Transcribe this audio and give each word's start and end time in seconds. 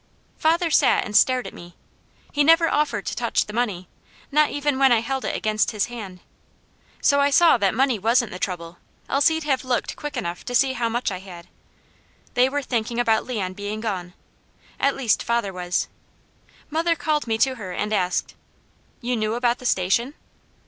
Father 0.39 0.71
sat 0.71 1.05
and 1.05 1.15
stared 1.15 1.45
at 1.45 1.53
me. 1.53 1.75
He 2.31 2.43
never 2.43 2.67
offered 2.67 3.05
to 3.05 3.15
touch 3.15 3.45
the 3.45 3.53
money, 3.53 3.87
not 4.31 4.49
even 4.49 4.79
when 4.79 4.91
I 4.91 4.99
held 5.01 5.23
it 5.25 5.35
against 5.35 5.69
his 5.69 5.85
hand. 5.85 6.21
So 7.03 7.19
I 7.19 7.29
saw 7.29 7.59
that 7.59 7.75
money 7.75 7.99
wasn't 7.99 8.31
the 8.31 8.39
trouble, 8.39 8.79
else 9.07 9.27
he'd 9.27 9.43
have 9.43 9.63
looked 9.63 9.95
quick 9.95 10.17
enough 10.17 10.43
to 10.45 10.55
see 10.55 10.73
how 10.73 10.89
much 10.89 11.11
I 11.11 11.19
had. 11.19 11.49
They 12.33 12.49
were 12.49 12.63
thinking 12.63 12.99
about 12.99 13.25
Leon 13.25 13.53
being 13.53 13.79
gone, 13.79 14.15
at 14.79 14.95
least 14.95 15.21
father 15.21 15.53
was. 15.53 15.87
Mother 16.71 16.95
called 16.95 17.27
me 17.27 17.37
to 17.37 17.53
her 17.57 17.71
and 17.71 17.93
asked: 17.93 18.33
"You 19.01 19.15
knew 19.15 19.35
about 19.35 19.59
the 19.59 19.67
Station?" 19.67 20.15